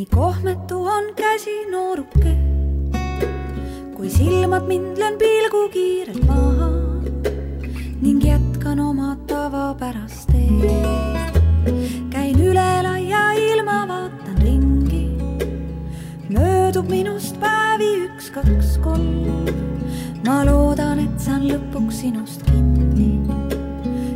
[0.00, 2.32] nii kohmetu on käsi nooruke.
[3.96, 6.68] kui silmad mind löön pilgu kiirelt maha
[8.00, 11.36] ning jätkan oma tavapärast teed.
[12.10, 15.04] käin üle laia ilma, vaatan ringi.
[16.28, 19.44] möödub minust päevi üks, kaks, kolm.
[20.24, 23.20] ma loodan, et saan lõpuks sinust kinni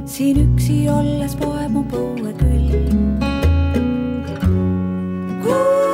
[0.06, 3.23] siin üksi olles poeb mu põue külm.
[5.46, 5.93] Ooh.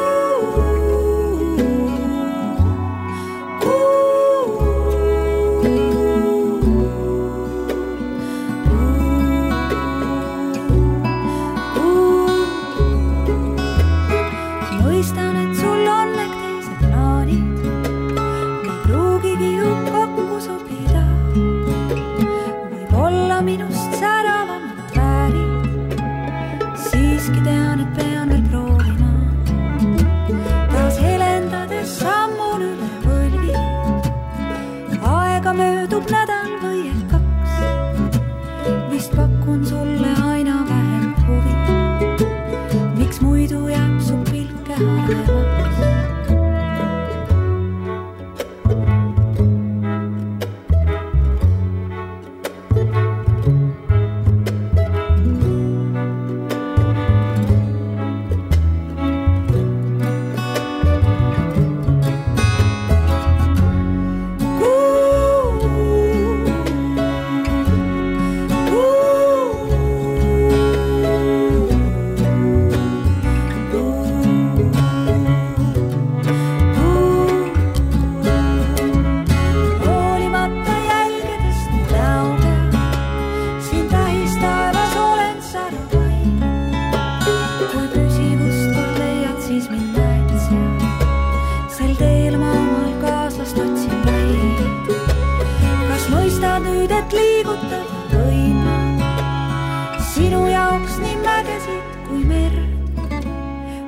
[96.81, 97.81] Mõistad nüüd, et liigutada
[98.11, 103.27] võin ma sinu jaoks nii mägesid kui merd?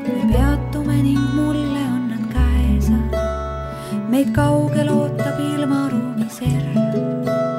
[0.04, 3.16] kui peatume ning mulle on nad käesad
[4.10, 7.51] meid kaugel ootab ilmaruumi serv.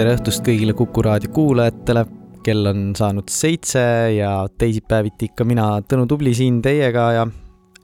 [0.00, 2.06] Tere õhtust kõigile Kuku raadio kuulajatele.
[2.40, 3.80] kell on saanud seitse
[4.16, 7.26] ja teisipäeviti ikka mina, Tõnu Tubli siin teiega ja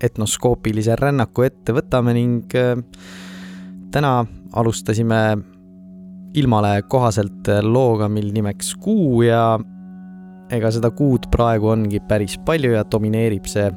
[0.00, 2.80] etnoskoopilise rännaku ette võtame ning äh,
[3.92, 4.24] täna
[4.56, 5.20] alustasime
[6.40, 9.58] ilmale kohaselt looga, mil nimeks Kuu ja
[10.48, 13.68] ega seda kuud praegu ongi päris palju ja domineerib see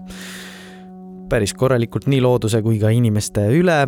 [1.28, 3.84] päris korralikult nii looduse kui ka inimeste üle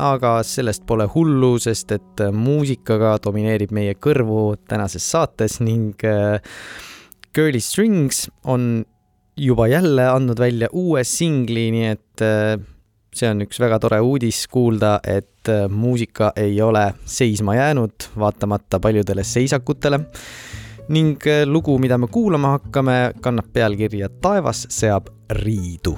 [0.00, 6.40] aga sellest pole hullu, sest et muusikaga domineerib meie kõrvu tänases saates ning äh,
[7.34, 8.84] Girly Strings on
[9.36, 12.56] juba jälle andnud välja uue singli, nii et äh,
[13.12, 18.80] see on üks väga tore uudis kuulda, et äh, muusika ei ole seisma jäänud, vaatamata
[18.80, 20.00] paljudele seisakutele.
[20.88, 25.96] ning lugu, mida me kuulama hakkame, kannab pealkirja Taevas seab riidu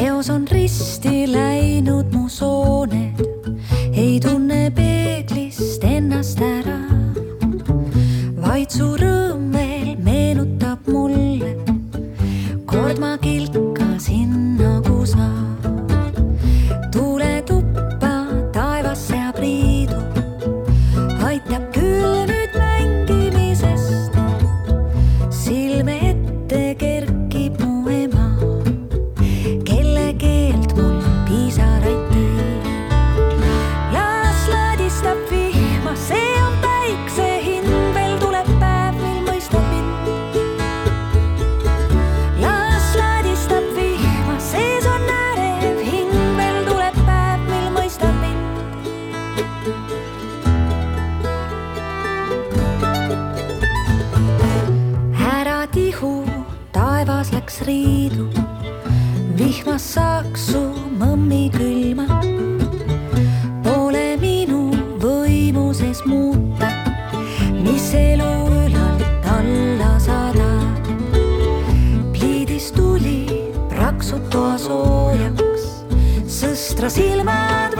[0.00, 3.20] peos on risti läinud mu sooned,
[3.92, 6.78] ei tunne peeglist ennast ära.
[8.40, 11.52] vaid su rõõm veel meenutab mulle,
[12.64, 15.28] kord ma kilkasin nagu sa.
[57.66, 58.26] Riidu,
[59.38, 60.60] vihmas saaks su
[61.00, 62.06] mõmmi külma.
[63.64, 64.70] Pole minu
[65.02, 66.70] võimuses muuta,
[67.64, 68.30] mis elu
[68.64, 70.88] ülalt alla sadab.
[72.12, 73.26] pliidis tuli
[73.72, 75.68] praksub toa soojaks,
[76.40, 77.79] sõstra silmad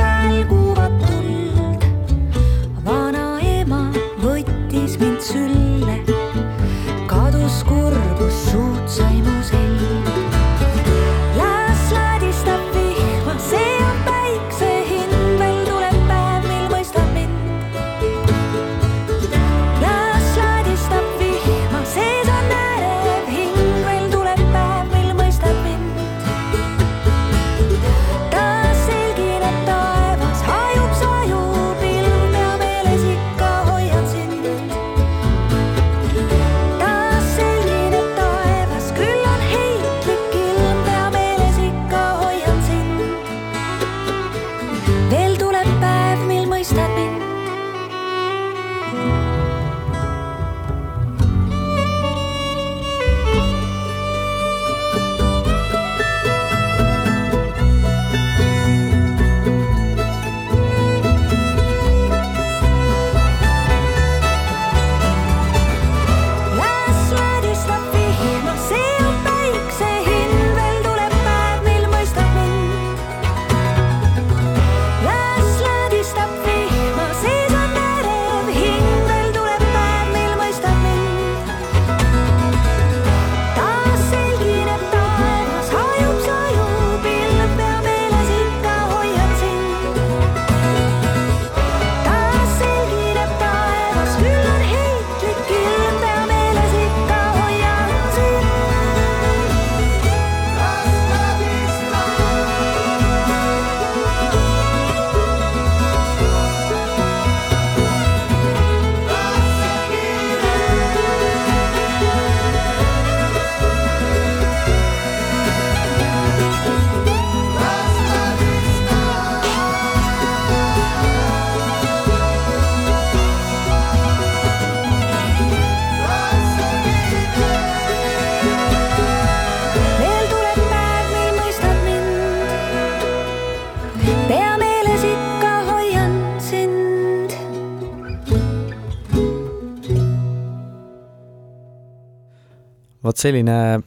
[143.21, 143.81] vot selline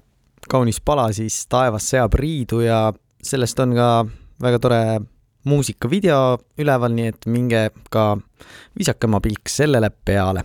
[0.49, 2.93] kaunis pala siis Taevas seab riidu ja
[3.23, 4.05] sellest on ka
[4.41, 4.81] väga tore
[5.49, 8.13] muusikavideo üleval, nii et minge ka
[8.77, 10.43] visake oma pilk sellele peale.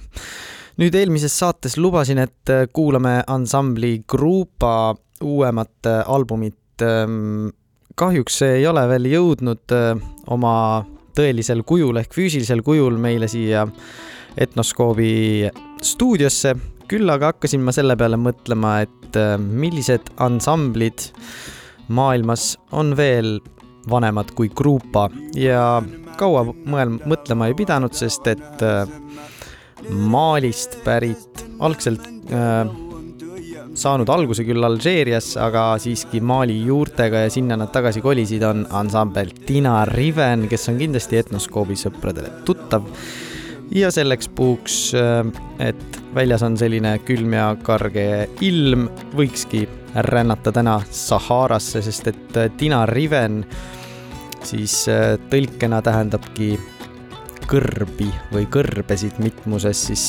[0.78, 6.80] nüüd eelmises saates lubasin, et kuulame ansambli Grupa uuemat albumit.
[7.94, 9.98] kahjuks see ei ole veel jõudnud äh,
[10.30, 13.66] oma tõelisel kujul ehk füüsilisel kujul meile siia
[14.38, 15.50] Etnoskoobi
[15.82, 16.54] stuudiosse,
[16.88, 21.10] küll aga hakkasin ma selle peale mõtlema, et äh, millised ansamblid
[21.88, 23.38] maailmas on veel
[23.88, 25.78] vanemad kui Grupa ja
[26.20, 28.84] kaua mõel-, mõtlema ei pidanud, sest et äh,
[29.88, 32.02] Malist pärit, algselt
[32.34, 32.66] äh,
[33.78, 39.30] saanud alguse küll Alžeerias, aga siiski Mali juurtega ja sinna nad tagasi kolisid, on ansambel
[39.46, 42.86] Tina Riven, kes on kindlasti Etnoskoobi sõpradele tuttav
[43.75, 44.93] ja selleks puhuks,
[45.59, 48.87] et väljas on selline külm ja karge ilm,
[49.17, 49.65] võikski
[49.95, 53.43] rännata täna Saharasse, sest et Tina Riven
[54.43, 54.83] siis
[55.31, 56.57] tõlkena tähendabki
[57.49, 60.05] kõrbi või kõrbesid mitmuses siis.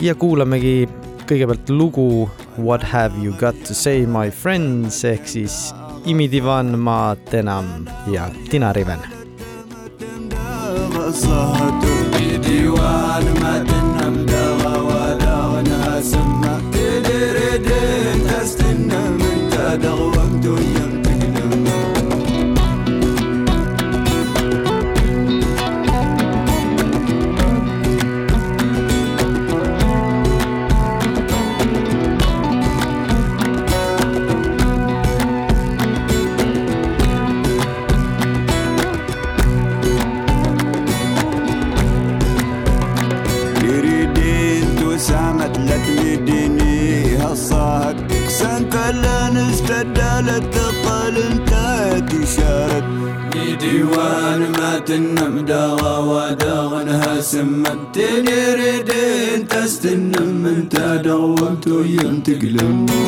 [0.00, 0.88] ja kuulamegi
[1.28, 5.74] kõigepealt lugu What have you got to say my friends ehk siis
[6.06, 9.18] Imidivan ma tenam ja Tina Riven.
[11.08, 11.91] ديوان
[12.73, 13.82] والمدن
[62.25, 63.02] Monte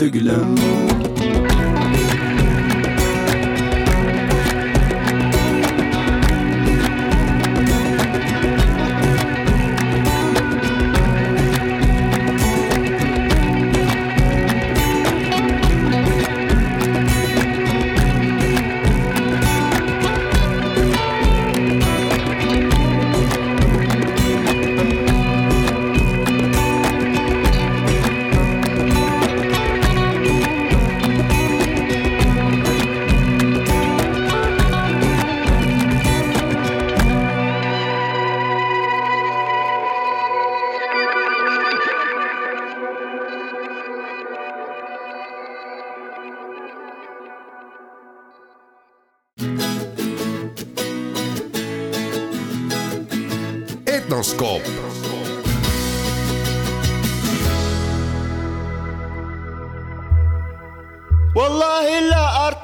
[0.00, 0.69] dökülen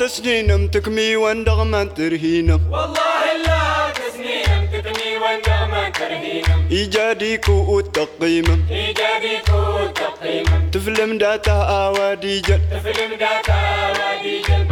[0.07, 2.61] تسنين تكمي واندغ ما ترهينم.
[2.71, 6.69] والله لا تسنين تكمي واندغ ما ترهينم.
[6.71, 14.63] إيجاديك وتقيمم إيجاديك وتقيمم تفلم داتا آوادي جن تفلم داتا آوادي جن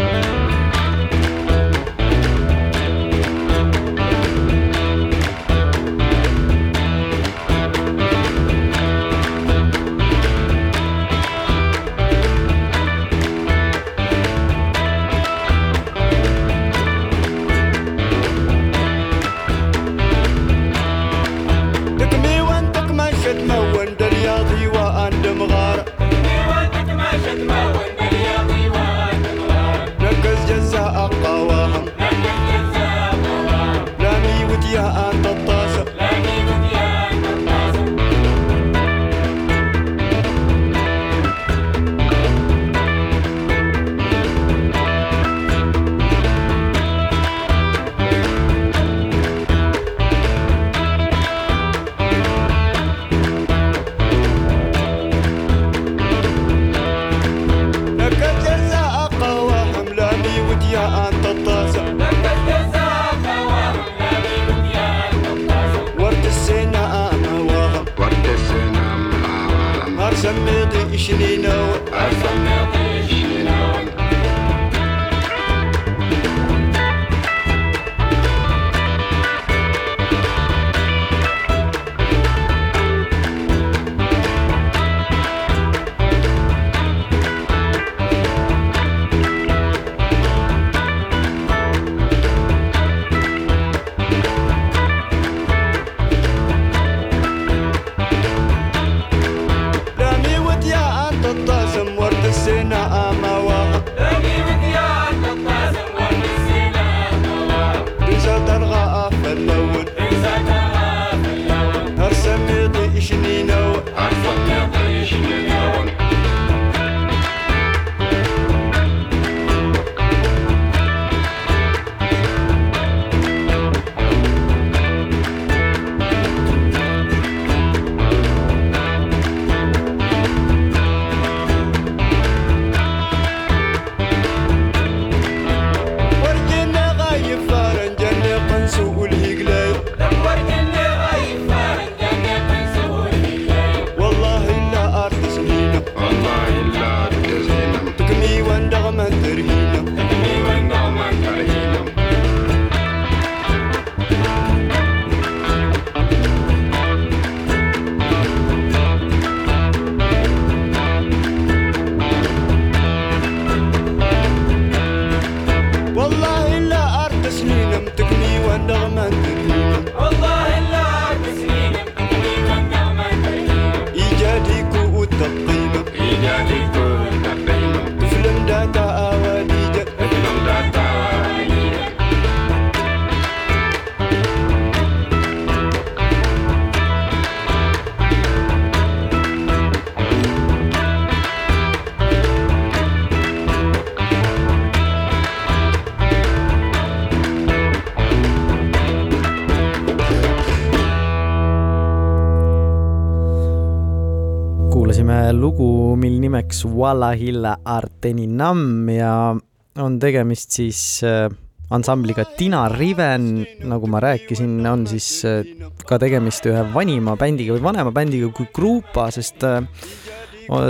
[206.64, 209.34] lõpuks Wallahilla Arteninam ja
[209.76, 211.28] on tegemist siis äh,
[211.70, 215.44] ansambliga Tina Riven, nagu ma rääkisin, on siis äh,
[215.86, 219.62] ka tegemist ühe vanima bändiga või vanema bändiga kui Grupa, sest äh,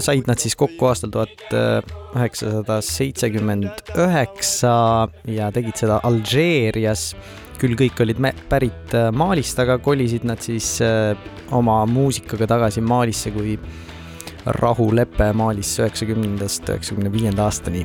[0.00, 1.50] said nad siis kokku aastal tuhat
[2.14, 7.14] üheksasada seitsekümmend üheksa ja tegid seda Alžeerias.
[7.58, 8.18] Küll kõik olid
[8.50, 10.76] pärit Maalist, aga kolisid nad siis
[11.54, 13.54] oma muusikaga tagasi Maalisse, kui
[14.46, 17.84] rahulepe Malis üheksakümnendast üheksakümne viienda aastani.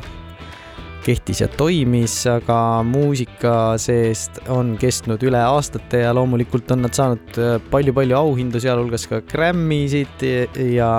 [1.05, 7.39] Kehtis ja toimis, aga muusika seest on kestnud üle aastate ja loomulikult on nad saanud
[7.71, 10.27] palju-palju auhindu, sealhulgas ka Grammy'sid
[10.75, 10.91] ja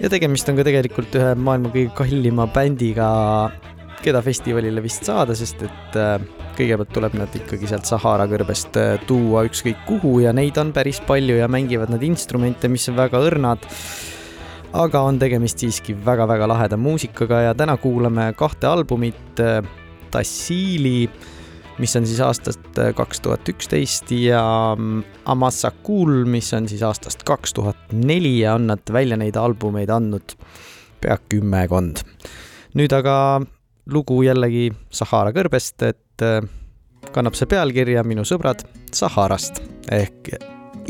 [0.00, 3.08] ja tegemist on ka tegelikult ühe maailma kõige kallima bändiga,
[4.04, 5.98] keda festivalile vist saada, sest et
[6.56, 8.76] kõigepealt tuleb nad ikkagi sealt Sahara kõrbest
[9.08, 13.20] tuua ükskõik kuhu ja neid on päris palju ja mängivad nad instrumente, mis on väga
[13.30, 13.68] õrnad
[14.76, 19.62] aga on tegemist siiski väga-väga laheda muusikaga ja täna kuulame kahte albumit, äh,
[20.10, 21.06] Tassili,
[21.78, 24.42] mis on siis aastast äh, kaks tuhat üksteist ja
[24.76, 29.38] mm, Amassa Cool, mis on siis aastast kaks tuhat neli ja on nad välja neid
[29.38, 30.36] albumeid andnud
[31.00, 32.04] pea kümmekond.
[32.74, 33.14] nüüd aga
[33.92, 36.40] lugu jällegi Sahara kõrbest, et äh,
[37.14, 40.34] kannab see pealkirja Minu sõbrad Saharast ehk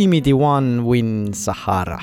[0.01, 2.01] Imidi One Win Sahara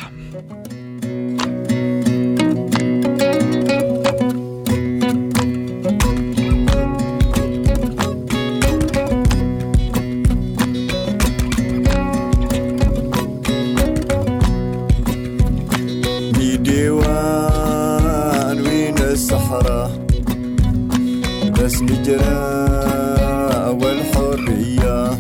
[22.08, 25.18] الهجرة والحرية.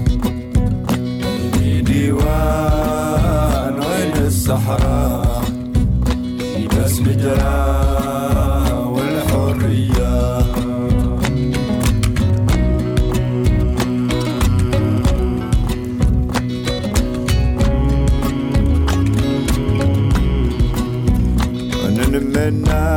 [1.81, 5.43] ديوان وين الصحراء
[6.77, 10.37] بس الهجرة والحرية.
[21.97, 22.87] نتمنى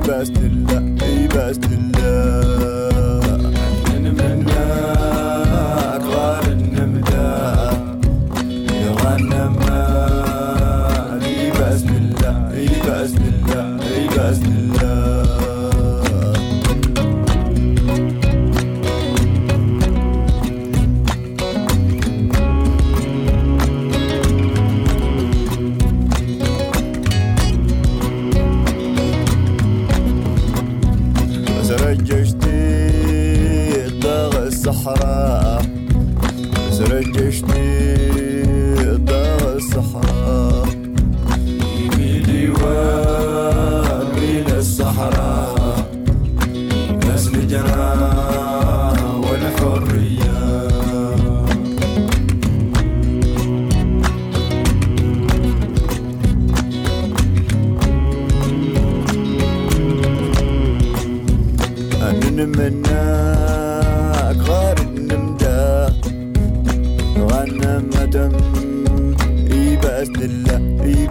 [0.00, 2.75] بس لله اي بس لله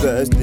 [0.05, 0.34] Cause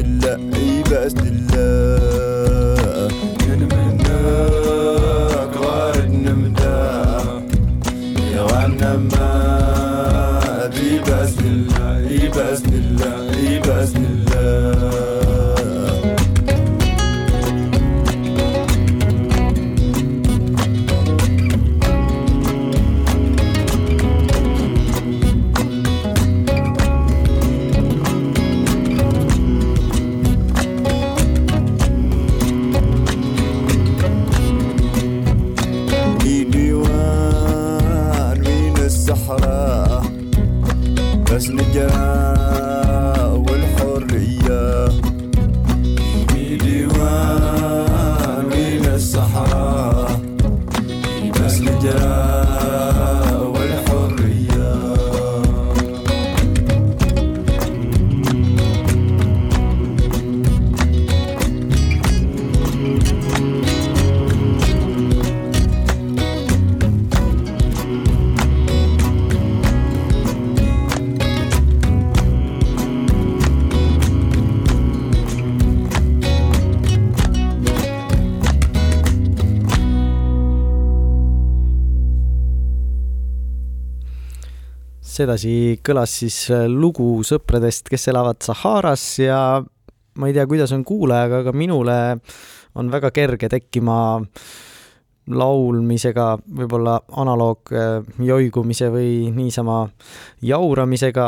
[85.13, 89.39] sedasi kõlas siis äh, lugu sõpradest, kes elavad Saharas ja
[90.19, 91.97] ma ei tea, kuidas on kuulajaga, aga minule
[92.81, 93.97] on väga kerge tekkima
[95.33, 99.85] laulmisega, võib-olla analoog äh, joigumise või niisama
[100.45, 101.27] jauramisega,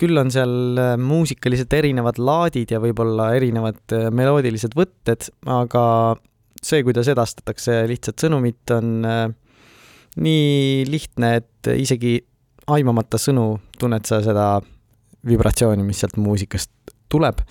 [0.00, 5.86] küll on seal äh, muusikaliselt erinevad laadid ja võib-olla erinevad meloodilised võtted, aga
[6.64, 9.02] see, kuidas edastatakse lihtsat sõnumit, on
[10.14, 12.20] nii lihtne, et isegi
[12.66, 14.60] aimamata sõnu tunned sa seda
[15.26, 16.70] vibratsiooni, mis sealt muusikast
[17.08, 17.42] tuleb.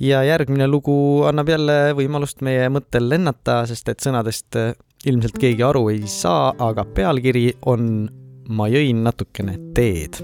[0.00, 4.58] ja järgmine lugu annab jälle võimalust meie mõttel lennata, sest et sõnadest
[5.06, 8.08] ilmselt keegi aru ei saa, aga pealkiri on
[8.46, 10.20] Ma jõin natukene teed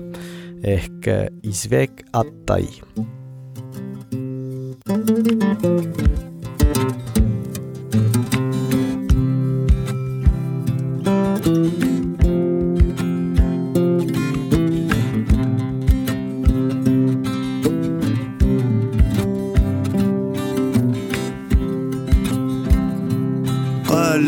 [0.63, 1.09] ehk
[1.43, 2.05] Izvek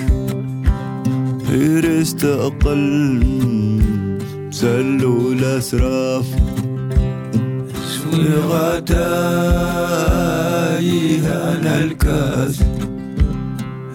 [1.50, 3.24] غير أقل
[4.52, 6.26] سلوا الأسراف.
[8.50, 9.20] غتاي
[11.20, 12.64] أنا الكاس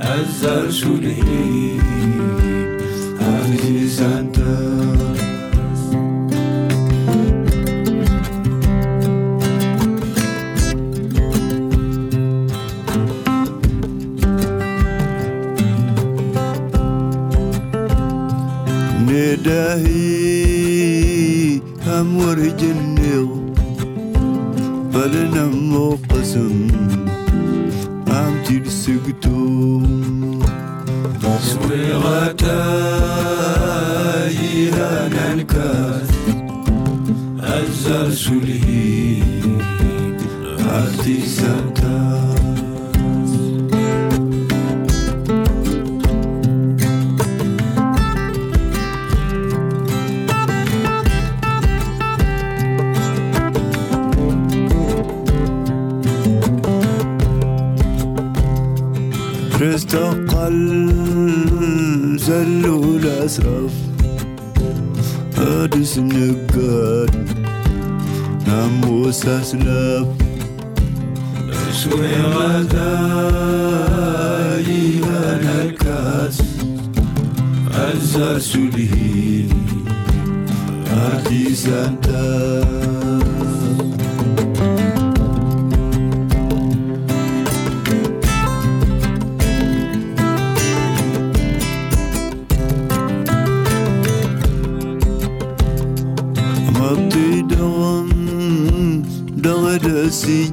[0.01, 1.81] الزر الهي
[3.21, 4.98] أهدي سنتاي
[19.48, 21.14] انت نداهي
[21.88, 23.54] أمور جنيو
[24.94, 26.68] فلنمو قسم
[28.08, 29.82] أمتي السكتو
[31.22, 32.50] تصوي غتاي
[34.72, 36.10] هانا الكاس
[37.40, 39.24] أزر سلهي
[40.60, 41.67] أرتي سنتاس
[59.89, 60.93] استقل
[62.19, 63.73] زلوا الأسرف
[65.39, 67.11] أدس نقاد
[68.47, 70.09] ناموس أسلف
[71.83, 72.99] شوي غداي
[75.05, 76.43] أنا الكاس
[77.73, 79.49] أزر سلهين
[80.93, 82.98] أرتي سانتاس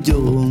[0.05, 0.44] yo.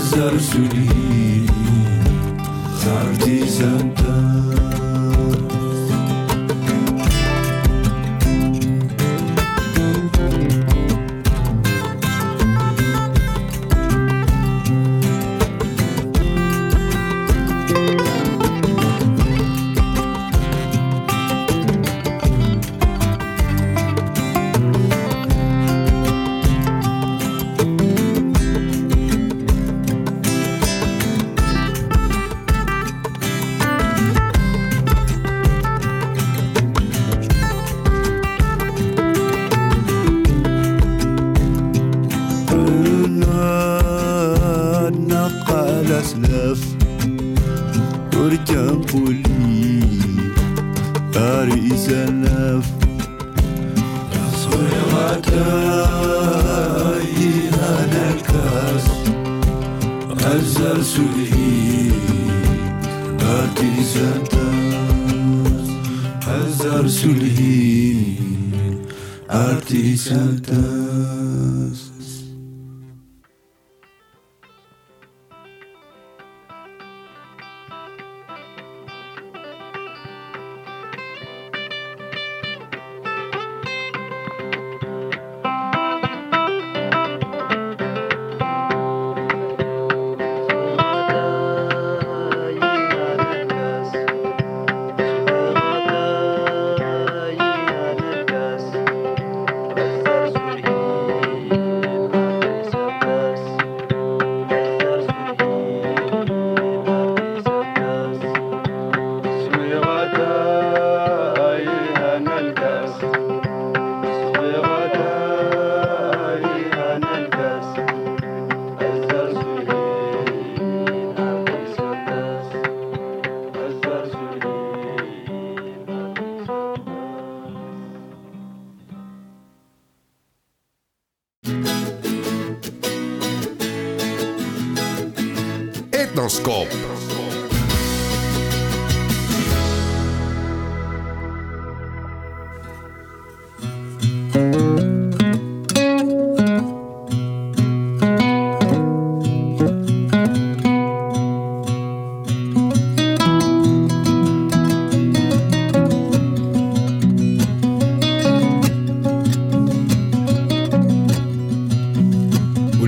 [0.00, 1.46] أزر سلي
[2.84, 3.46] صارتي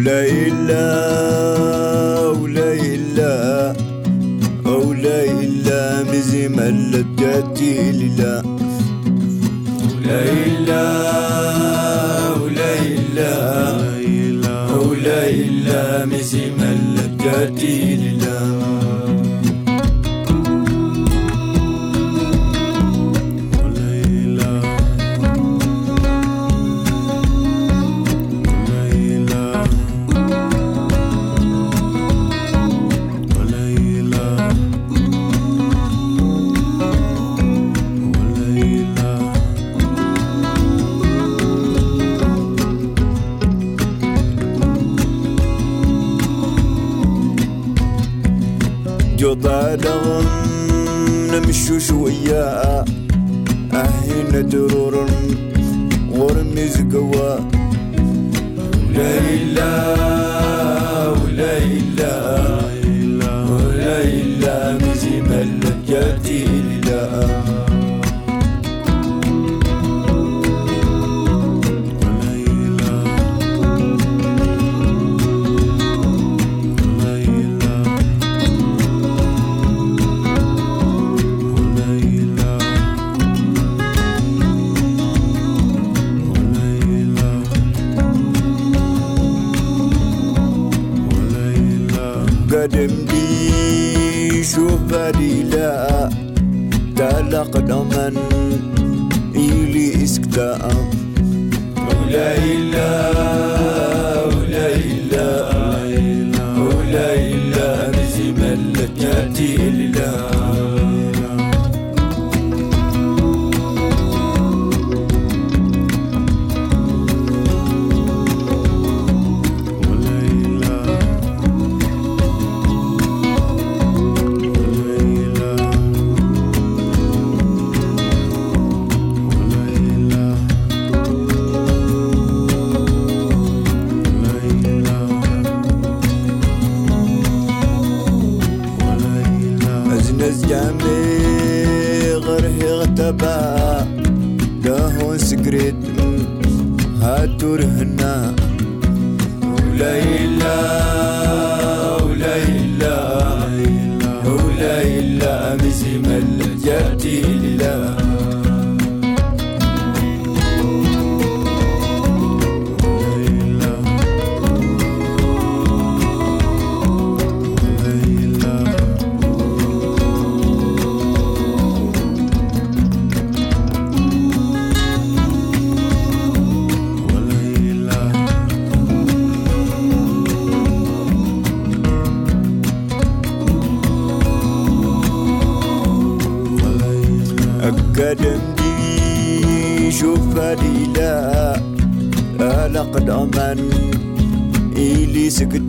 [0.03, 0.89] ليلى
[2.41, 3.73] وليلى
[4.65, 6.59] وليلى مزم
[6.91, 8.43] لدتي ليلى
[10.05, 10.93] وليلى
[12.41, 13.35] وليلى
[14.77, 16.59] وليلى مزم
[16.95, 18.37] لدتي ليلى
[52.33, 52.85] yaa
[53.81, 55.13] ahina dururan
[56.17, 56.93] war music
[58.95, 60.12] la ilaha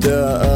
[0.05, 0.54] the uh,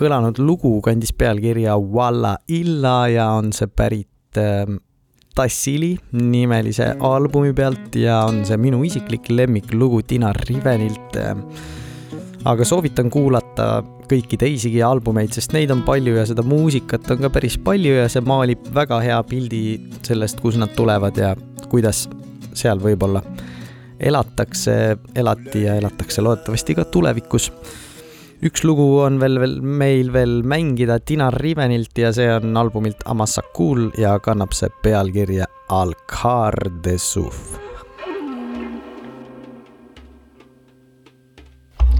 [0.00, 4.64] kõlanud lugu kandis pealkirja Walla Illa ja on see pärit äh,
[5.36, 11.36] Tassili nimelise albumi pealt ja on see minu isiklik lemmiklugu Tina Rivenilt äh,.
[12.50, 13.68] aga soovitan kuulata
[14.10, 18.08] kõiki teisigi albumeid, sest neid on palju ja seda muusikat on ka päris palju ja
[18.10, 19.62] see maalib väga hea pildi
[20.02, 21.34] sellest, kust nad tulevad ja
[21.70, 22.08] kuidas
[22.56, 23.22] seal võib-olla
[24.00, 27.50] elatakse, elati ja elatakse loodetavasti ka tulevikus
[28.40, 33.90] üks lugu on veel, veel meil veel mängida Tina Rivenilt ja see on albumilt Amasakul
[34.00, 37.58] ja kannab see pealkirja Alcar de Suf.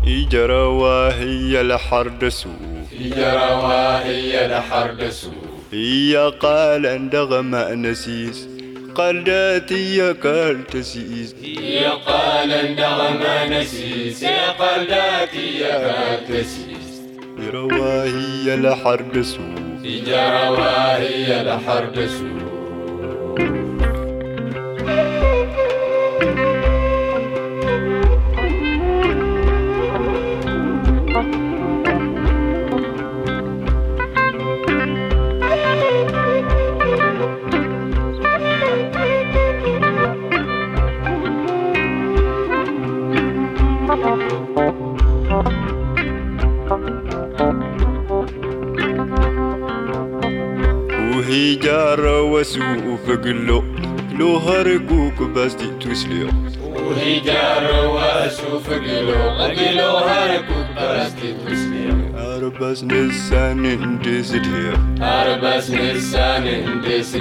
[0.01, 2.49] إجروا هي الحردسو
[3.01, 5.31] إجروا هي الحردسو
[5.73, 7.11] هي قال
[7.83, 8.60] نسيس
[8.95, 17.01] قلداتي يا قال تسيس يا قال النغمة نسيس يا قلداتي يا قال تسيس
[17.53, 22.50] رواهي الحرب سوف يا رواهي الحرب سوف
[51.60, 53.64] جارة وسوء فقلو
[54.20, 56.28] لو هرقوك بس دي تسليو
[56.76, 67.16] وهي جار واشوف قلو قلو هركوك برستي تسليم أربس نسان اندس دير أربس نسان اندس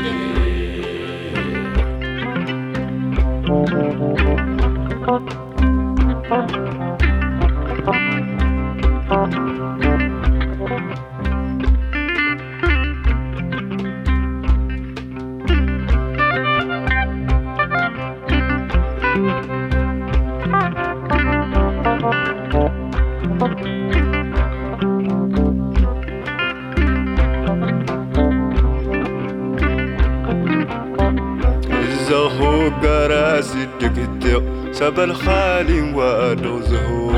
[32.70, 37.12] القرا زدك الدق سب الخالي وادو زهو.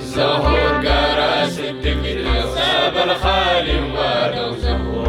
[0.00, 5.04] زهو القرا زدك الدق الخالي وادو زهو.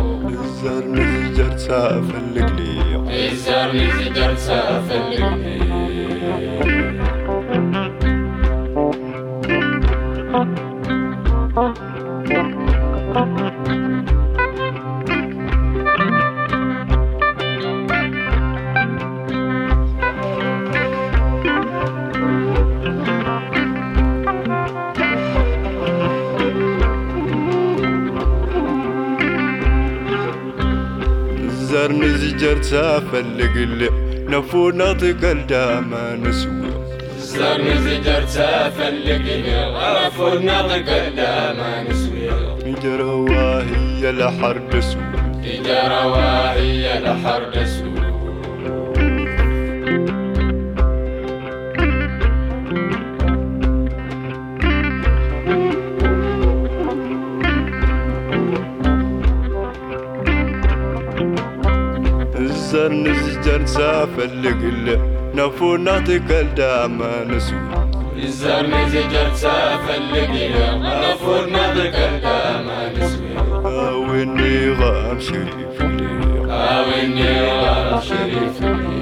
[32.46, 33.89] جرسا فلقل
[34.30, 36.70] نفو تقلدا ما نسوي
[37.18, 42.30] زر زجر تفلقني غرف النطق نطق ما نسوي
[42.84, 45.04] جرواهي الحر نسوي
[45.66, 47.85] جرواهي الحر نسوي
[62.88, 65.00] نزجر سافل لقل
[65.36, 67.60] نفو تكلدا ما نسوي
[68.24, 70.32] الزر نزجر تسافلق
[74.80, 76.08] غام شريف لي.
[77.62, 78.96] غام شريف لي.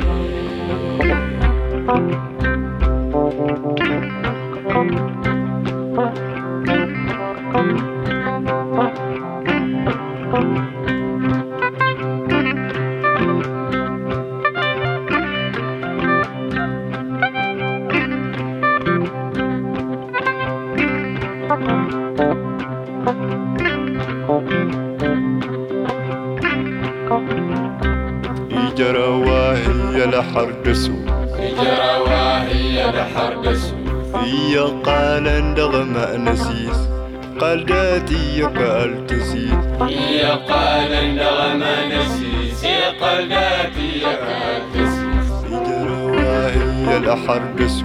[38.57, 39.53] قال تزيد
[39.89, 47.82] يا قال النغمة نسيس يا قال قاتي قال تسيس بدر وهي الأحر بسوي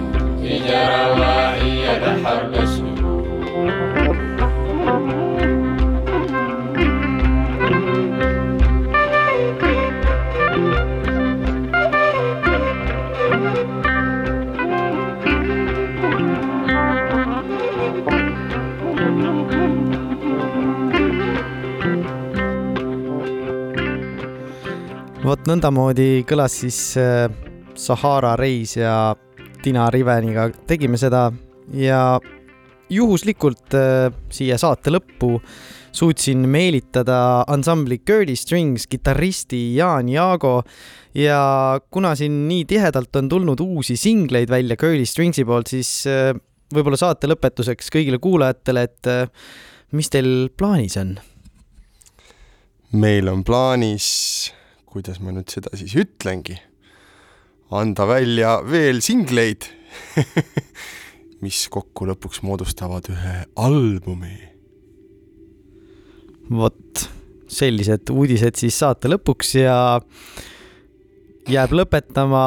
[25.29, 27.27] vot nõndamoodi kõlas siis äh,
[27.77, 29.13] Sahara reis ja
[29.61, 31.27] Tina Riveniga tegime seda
[31.77, 32.17] ja
[32.89, 35.35] juhuslikult äh, siia saate lõppu
[35.93, 40.63] suutsin meelitada ansambli Girly Strings kitarristi Jaan Jaago
[41.13, 46.33] ja kuna siin nii tihedalt on tulnud uusi singleid välja Girly Stringsi poolt, siis äh,
[46.73, 49.13] võib-olla saate lõpetuseks kõigile kuulajatele, et
[49.93, 51.19] mis teil plaanis on?
[52.97, 54.07] meil on plaanis,
[54.89, 56.57] kuidas ma nüüd seda siis ütlengi,
[57.69, 59.67] anda välja veel singleid
[61.43, 64.35] mis kokku lõpuks moodustavad ühe albumi.
[66.49, 67.05] vot
[67.49, 69.77] sellised uudised siis saate lõpuks ja
[71.49, 72.45] jääb lõpetama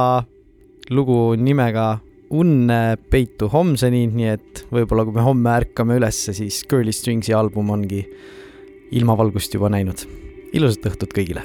[0.91, 1.99] lugu nimega
[2.33, 7.69] Unne peitu homseni, nii et võib-olla kui me homme ärkame ülesse, siis Girly Stringsi album
[7.75, 8.07] ongi
[8.97, 10.09] ilmavalgust juba näinud.
[10.57, 11.45] ilusat õhtut kõigile